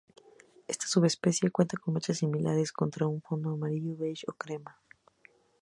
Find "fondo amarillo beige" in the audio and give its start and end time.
3.21-4.25